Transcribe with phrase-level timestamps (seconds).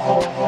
[0.00, 0.39] 好。